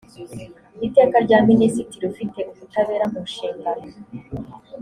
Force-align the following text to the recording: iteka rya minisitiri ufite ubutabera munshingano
iteka 0.87 1.17
rya 1.25 1.39
minisitiri 1.49 2.03
ufite 2.11 2.39
ubutabera 2.51 3.05
munshingano 3.13 3.87